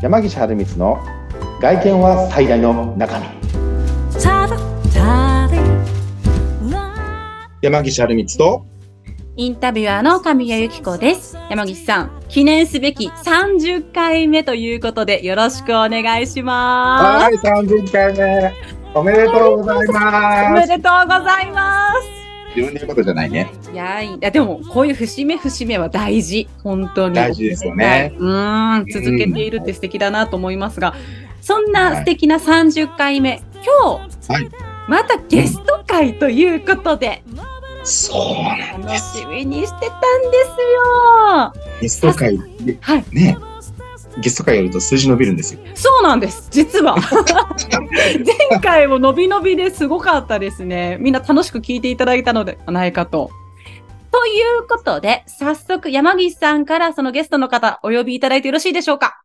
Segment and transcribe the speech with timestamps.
[0.00, 0.98] 山岸春光の
[1.60, 3.26] 外見は最大の中身
[7.60, 8.66] 山岸春光と
[9.36, 11.36] インタビュアーの神谷由紀子です。
[11.50, 17.44] 山岸さん、記念すべき30回目ということでよろしくお願いします。
[17.44, 18.54] はい30回目
[18.94, 22.08] おめでとうございおますめでとうございます。
[22.54, 26.48] 自分で言うことじゃないねいやいや、でも、こういう節目節目は大事。
[26.64, 27.14] 本当に。
[27.14, 30.96] 大事ですよねうーん、続けているって素敵だなと思いますが、
[31.40, 34.50] そんな素敵な30回目、今日、はい
[34.88, 37.22] またゲスト会ということで、
[37.84, 40.48] そうなん楽ですしみにしてたんです
[41.30, 41.52] よ。
[41.80, 43.04] ゲスト会ではい。
[43.12, 43.38] ね
[44.18, 46.48] ゲスト会やると数字伸びるんですよそうなんです。
[46.50, 46.96] 実は。
[48.50, 50.96] 前回も伸び伸びですごかったですね。
[50.98, 53.30] みんな楽しく聞いていただいたのではないかと。
[54.10, 59.22] ということで、早速山岸さんからそのゲストの方お呼びいただいてよろしいでしょうか？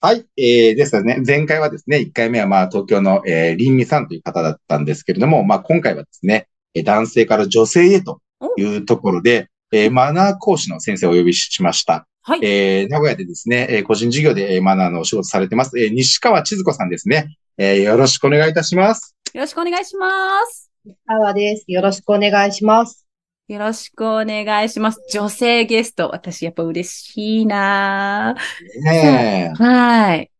[0.00, 0.24] はい。
[0.36, 8.20] えー、ですね、前回はですね、1回目はまあ東京の、えー、林美さんという方だったんですけれども、まあ今回はですね、えー男性から女性へと
[8.56, 12.06] いうところで、えーマナー講師の先生をお呼びしました。
[12.22, 12.40] はい。
[12.42, 17.36] えー名古屋でですね、えー個人事業でえーマナーのお仕事されてます、えー西川千鶴子さんですね。
[17.58, 19.14] えーよろしくお願いいたします。
[19.34, 20.08] よろしくお願いしま
[20.46, 20.70] す。
[21.06, 21.64] 川です。
[21.66, 23.06] よろしくお願いします。
[23.50, 25.02] よろしくお願いします。
[25.10, 28.36] 女性ゲスト、私やっぱ嬉しいな。
[28.84, 30.30] ねぁはい。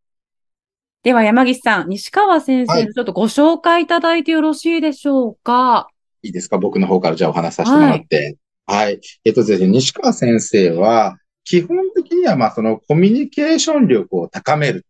[1.03, 2.83] では山岸さん、西川先はい。
[2.83, 5.89] 生のちょっとご紹介いただいてよろしいでしょうか？
[6.21, 6.57] いいですか？
[6.57, 8.37] 僕の方からじゃあお話しさせてもらって。
[8.65, 9.01] はい。
[9.25, 14.85] えっとですね、西川先生は、基本的にはまあそのコミュニケーション力を高める。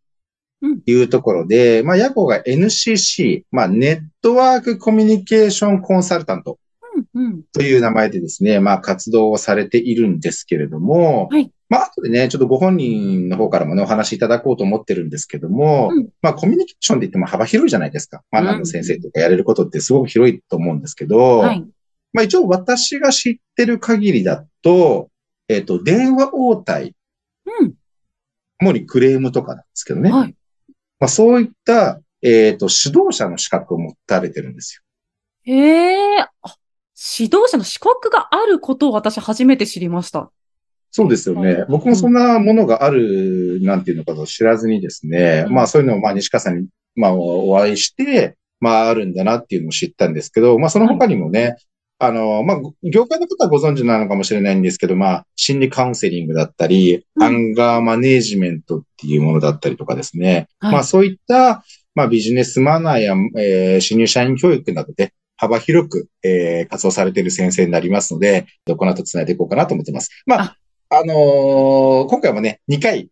[0.60, 0.80] うん。
[0.80, 6.60] というところで、まあ、ヤコが NCC、まあ、ネットワークコミュニケーションコンサルタント
[7.14, 7.42] うんうん。
[7.52, 18.22] という名前でですね、まあ、活動をされているんですけれども、はいまあ、後でね、ちょっとご本人の方からもね、お話しいただこうと思ってるんですけども、うんまあ、コミュニケーションって言っても幅広いじゃないですか。
[18.30, 21.64] マナーの先生とかやれることってすごく広いと思うんですけど、はい。
[22.12, 25.08] まあ、一応私が知ってる限りだと、
[25.48, 26.94] えっ、と、電話応対、
[27.60, 27.74] うん。
[28.60, 30.10] 主にクレームとかなんですけどね。
[30.12, 30.34] はい。
[31.00, 34.82] まあ、そういった、えっ、と、指導者の資格を持たれてるんですよ。
[35.44, 36.56] へえ、あ、
[37.18, 40.30] 指導者の資格があることを私初めて知りました。
[40.90, 41.64] そうですよね。
[41.68, 51.56] 僕もそんなものがある、なんていうのかと知らずにですね、うんまあそういうのを、まあ西川さんに、まあお会いして、まああるんだなっていうのを知ったんですけど、まあその他にもね、
[51.98, 60.48] あの、まあ、業界の方はご存知なのかもしれないんですけど、まあ、心理カウンセリングだったり、うんアンガーマネージメントっていうものだったりとかですね。
[60.58, 61.62] はいまあ、そういった、
[61.94, 70.22] まあ、ビジネスマナーや、えー新入社員教育などで幅広く、えー活動されている先生になりますので、この後つないでいこうかなと思ってます。
[70.24, 70.56] まあ、
[70.88, 71.04] あ。
[71.04, 73.10] のー今回もね、2回、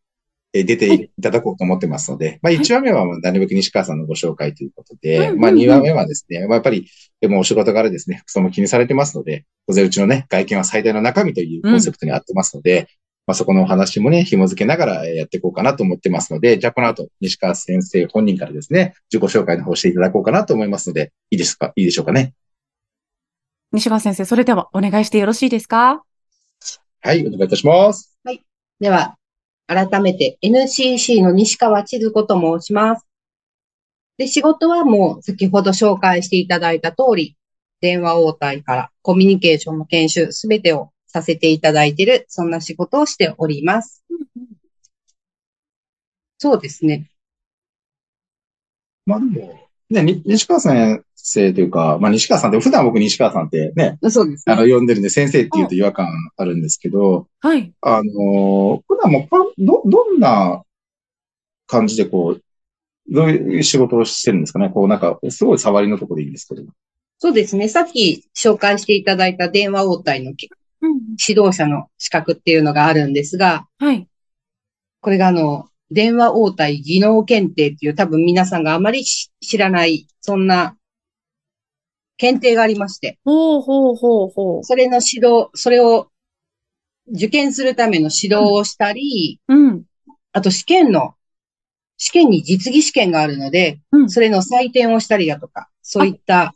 [0.52, 6.86] えー出ていただこうと思ってますので、まあ、1話目はまあなるべく西川さんのご紹介ということで、まあ、2話目はですね、まあ、やっぱり、
[7.20, 12.86] でもお仕事柄ですね、服装も気にされてますので、当然うちのね、外見は最大の中身というコンセプトに合ってますので、
[13.30, 21.72] まあ、そこのお話もね、紐付けながらえーやっていこうかなと思ってますので、じゃあこの後、西川先生本人からですね、自己紹介の方していただこうかなと思いますので、いいですか？
[21.76, 22.34] いいでしょうかね？
[23.70, 26.02] 西川先生、それではお願いしてよろしいですか？
[27.02, 28.18] はい、お願いいたします。
[28.80, 29.14] では、
[29.68, 33.06] 改めて NCC の西川千鶴子と申します。
[34.18, 37.36] で、仕事はもう先ほど紹介していただいた通り、
[37.80, 44.04] 電話応対からコミュニケーションの研修すべてをさせていただいている、そんな仕事をしております。
[46.38, 47.10] そうですね。
[49.04, 49.58] まあでも、
[49.90, 54.72] ね、に西川先生というか、まあ西川さんって、普段僕西川さんってね、そうですあの、ね。
[54.72, 57.72] 呼んでるんで、先生って言うと違和感あるんですけど、はい。
[57.80, 60.62] あの、普段もか、ど、どんな
[61.66, 62.42] 感じでこう、
[63.12, 64.70] どういう仕事をしてるんですかね？
[64.70, 66.62] こうなんか、すごい触りのところでいいんですけど。
[67.18, 67.68] そうですね。
[67.68, 70.32] さっき紹介していただいた電話応対の。
[70.82, 74.08] 指導者の資格っていうのがあるんですが、はい。
[75.00, 80.76] これがあの、電話応対技能検定っていう多分皆さんがあまりし知らない、そんな
[82.16, 86.08] 検定がありまして、ほうほうほうほそれの指導、それを
[87.12, 89.54] 受験するための指導をしたり、う。
[89.54, 89.84] うん。
[90.32, 91.14] あと試験の、
[91.96, 94.10] 試験に実技試験があるので、うん。
[94.10, 96.54] それの採点をしたりだとか、そういった、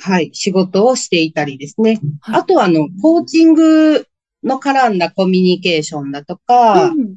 [0.00, 2.00] はい、仕事をしていたりですね。
[2.20, 4.06] はいあとはあの、コーチング
[4.44, 7.16] の絡んだコミュニケーションだとか、うん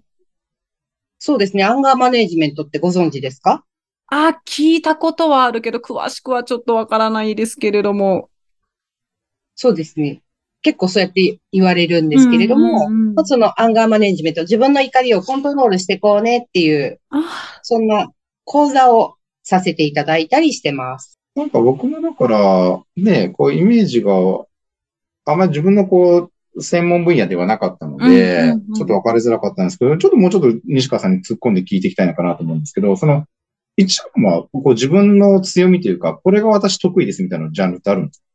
[1.23, 3.63] そうですね、アンガーマネージメントってご存知ですか？
[4.07, 8.31] あ、聞いたことはあるけど、詳しくはちょっとわからないですけれども。
[9.53, 10.23] そうですね。
[10.63, 18.09] 結構そうやって言われるんですけれども、うんうんうんまあそのアンガーマネジメント、自分の怒りをコントロールしていこうねっていう、あそんな
[18.43, 19.13] 講座を
[19.43, 21.19] させていただいたりしてます。
[21.35, 24.13] なんか僕もだから、ね、こうイメージが、
[25.25, 33.25] あんまり自分のこう、専門分野ではなかったので、うんうんうんちょっと分かりづらかったんですけど、ちょっともうちょっと西川さんに突っ込んで聞いていきたいのかなと思うんですけど、その、
[33.77, 38.25] 一番は、こう自分の強みというか、これが私得意ですみたいなジャンルってあるんですか？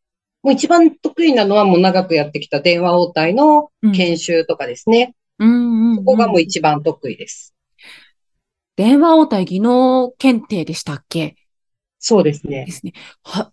[0.42, 5.14] もう一番得意なのはもう長くやってきた電話応対のうん研修とかですね。
[5.38, 7.54] うんうんうんここがもう一番得意です。
[8.76, 11.34] 電話応対技能検定でしたっけ？
[11.98, 12.72] そうですねで。
[12.72, 12.92] すね。
[13.22, 13.52] は、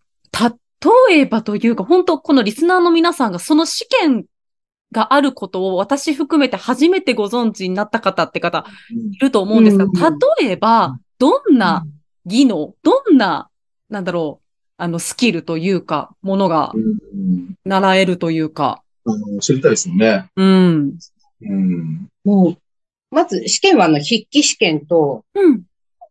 [1.10, 4.26] 例えばというか、本当このリスナーの皆さんがその試験
[4.92, 8.66] があることを私含めて初めてご存知になった方って方
[9.12, 9.92] いると思うんですが、うん
[10.40, 11.86] 例えば、どんな
[12.26, 13.50] 技能、どんな、
[13.90, 14.46] なんだろう、
[14.78, 20.30] あの、スキルというか、ものがうん習えるというか、うん知りたいですよね。
[20.36, 20.98] うん。
[21.42, 22.08] うん。
[22.24, 22.58] もう、
[23.10, 25.64] まず試験はあの筆記試験とうん。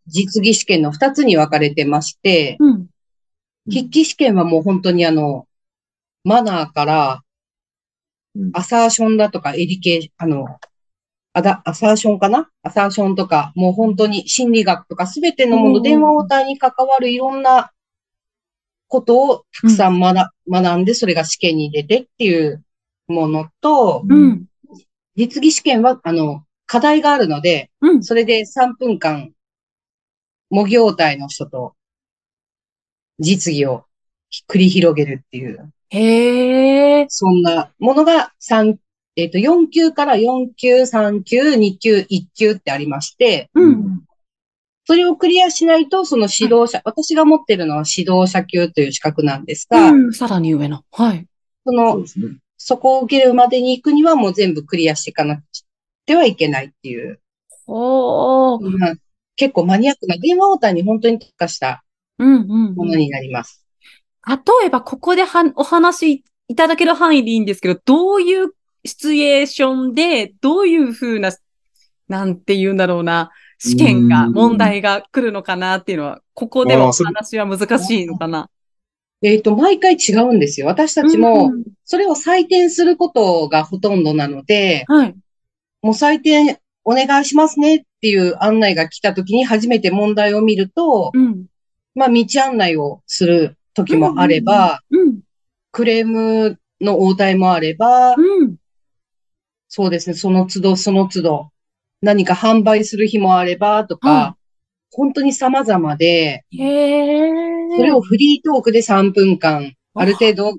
[0.07, 2.87] 実技試験の二つに分かれてまして、うん。
[3.65, 5.47] 筆記試験はもう本当にあの、
[6.23, 7.23] マナーから
[8.35, 10.57] うんアサーションだとかエディケーあの、
[11.33, 12.49] あだ、アサーションかな？
[12.61, 17.71] アサーションとか、もう本当に心理学とかすべてのもの、うん電話応対に関わるいろんな
[18.87, 22.63] ことをたくさん学,、学んで、それが試験に出てっていう
[23.07, 24.45] ものと、うん。
[25.15, 28.03] 実技試験は、あの、課題があるので、うん。
[28.03, 29.31] それで3分間、
[30.53, 31.73] 模擬応対の人と
[33.17, 33.85] 実技を
[34.47, 37.05] 繰り広げるっていう、へえ。
[37.09, 38.75] そんなものが3、
[39.15, 44.03] えっ、と、4級から4級、3級、2級、1級ってありまして、うん。
[44.85, 50.13] それをクリアしないと、その指導者、私が持ってるのは指導者級という資格なんですが、うん。
[50.13, 50.83] さらに上の。
[50.91, 51.25] はい。
[51.65, 52.37] その、ですね。
[52.57, 55.43] そこを受けるまでに行くにはもう全部クリアしていかなく
[56.05, 57.19] てはいけないっていう、
[57.65, 58.95] おー。
[59.35, 61.83] 結構マニアックな電話応対に本当に特化した
[62.19, 62.75] うんうんうん。
[62.75, 63.65] ものになります。
[64.27, 68.51] 例えば、ここではお話いただける範囲でいいんですけど、どういう
[68.85, 71.31] シチュエーションで、どういうふうな、
[72.07, 78.49] なんて言うんだろうな、試験が、うん問題が来るのかなっていうのは、ここではお話は難しいのかな？
[79.21, 80.67] えっ、と、毎回違うんですよ。
[80.67, 85.15] 私たちも、うんそれを採点することがほとんどなので、はい。
[85.81, 91.45] もう採点お願いしますねっていう案内が来た時に初めて問題を見ると、うん。
[91.95, 95.19] まあ、道案内をする時もあれば、うん。
[95.71, 98.55] クレームの応対もあれば、うん。
[99.67, 101.49] そうですね、その都度その都度、
[102.01, 104.37] 何か販売する日もあれば、とか、は
[104.91, 106.45] 本当に様々で。
[106.51, 106.57] そ
[107.83, 110.57] れをフリートークで3分間、ある程度、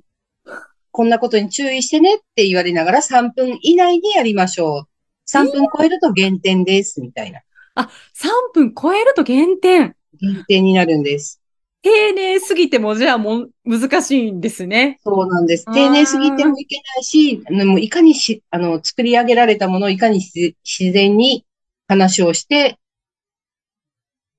[0.90, 4.93] こんなことに注意してねって言われながら3分以内にやりましょう。
[5.34, 7.40] 3分超えると減点です、みたいな。
[7.74, 9.96] 3分超えると減点。
[10.20, 11.40] 減点になるんです。
[11.82, 14.98] 丁寧すぎても、じゃあもう難しいんですね。
[15.04, 15.66] そうなんです。
[15.66, 21.44] 丁寧すぎてもいけないし、あのもういかにし、あの、作り上げられたものをいかにし自然に
[21.86, 22.78] 話をして、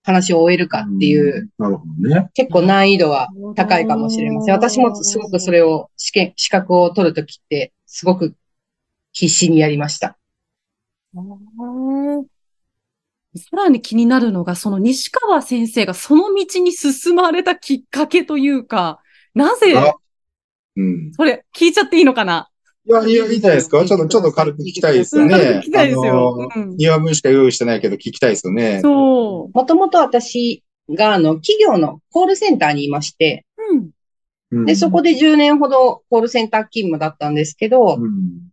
[0.03, 2.30] 話を終えるかっていう、なるほどね。
[2.33, 4.56] 結構難易度は高いかもしれません。
[4.56, 8.36] 私もすごくそれを試験、資格を取るときって、すごく
[9.12, 10.18] 必死にやりました。
[11.15, 12.25] うん
[13.38, 19.01] さらに気になるのが、その西川先生がその道に進まれたきっかけというか、
[19.34, 19.93] なぜ、あ
[20.77, 21.12] うん。
[21.13, 22.50] それ聞いちゃっていいのかな？
[22.88, 23.84] いや、いや、いいじゃないですか。
[23.84, 25.36] ちょっと、ちょっと軽く聞きたいですよね。
[25.36, 28.79] 聞きたいですよあのうん庭文しか用意してないけど聞きたいですよね。
[28.81, 33.75] そもともと私が、あの、企業のコールセンターにいまして、う。
[33.75, 33.89] うん。
[34.51, 38.50] うんで、そこで10年ほどコールセンター勤務だったんですけど、うん。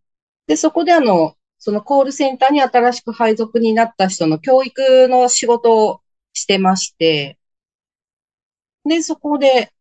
[0.46, 6.00] で、そこであの、そのコールセンターに新しく配属になった人の教育の仕事を
[6.32, 7.38] してまして、
[8.84, 9.72] で、そこで、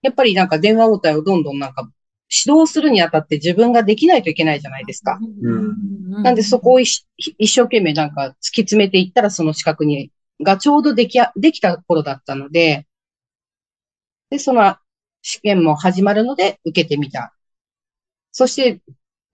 [0.00, 1.86] やっぱりなんか電話応対をどんどんなんか
[2.30, 5.18] 指導するにあたって自分ができないといけないじゃないですか。
[5.20, 12.86] うんなんでそこを一一生懸命なんか突き詰めていったらその資格に、がちょうどできや、できた頃だったので、
[14.30, 14.76] で、その
[15.20, 17.34] 試験も始まるので受けてみた。
[18.30, 18.80] そして、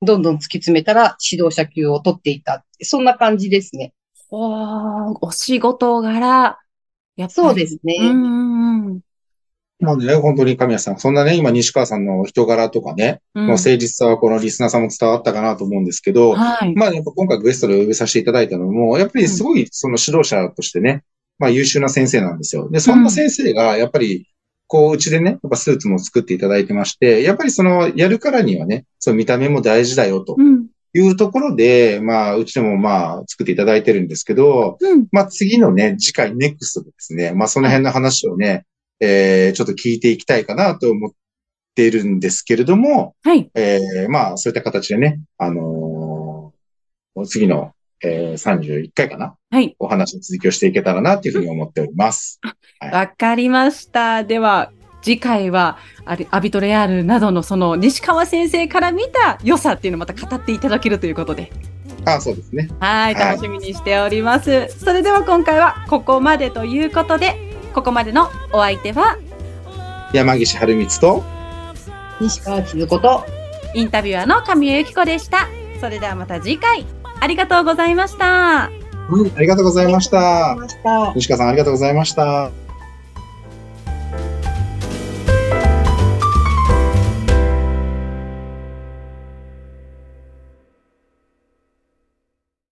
[0.02, 2.64] どんどん突き詰めたら指導者級を取っていった。
[2.82, 3.92] そんな感じですね。
[4.30, 6.58] おーお仕事柄、やっ
[7.16, 7.30] ぱり。
[7.30, 7.96] そうですね。
[8.00, 9.00] うんうんうん
[9.80, 16.74] まあね、本当に神谷さん、そんなね、今西川さんの人柄とかね、うんの誠実さはこのリスナーさんも伝わったかなと思うんですけど、はい。
[16.74, 21.04] まあやっぱ今回ゲストでお呼びさせていただいたのも、やっぱりすごいその指導者としてね、
[21.38, 22.68] まあ優秀な先生なんですよ。
[22.70, 24.28] で、そんな先生がやっぱり
[24.68, 30.66] こう、うちでね、やっぱスーツも作っていただいてまして、やっぱりその、やるからにはね、その見た目も大事だよとうん。
[30.94, 35.06] いうところで、まあ、うちでもまあ、作っていただいてるんですけど、うん。
[35.12, 38.64] まあ、次のね、次回、ネクストでですね、まあ、その辺の話をね、
[39.00, 41.10] えー、ちょっと聞いていきたいかなと思っ
[41.74, 43.50] ているんですけれども、はい。
[43.54, 46.18] えー、まあ、そういった形でね、あのー
[47.26, 47.72] 次の、
[48.02, 49.74] えー、31回かなはい。
[49.78, 52.40] お話の続きをしていけたらなというふうに思っております。
[52.80, 54.24] わかりました。
[54.24, 54.70] では、
[55.02, 61.52] 次回は、あれアビトレアールなどのその西川先生から見た良さっていうのをまた語っていただけるということで。
[62.04, 62.68] あそうですね。
[62.80, 64.68] はい、はい楽しみにしております。
[64.78, 67.36] それでは今回はここまでということで、
[67.74, 69.18] ここまでのお相手は、
[70.12, 71.24] 山岸春光と、
[72.20, 73.24] 西川千鶴子と、
[73.74, 75.48] インタビュアーの神谷由紀子でした。
[75.80, 76.86] それではまた次回、
[77.20, 78.64] ありがとうございました。
[78.64, 78.70] あ
[79.40, 80.56] りがとうございました。
[80.56, 81.12] ました。
[81.14, 82.50] 西川さんありがとうございました。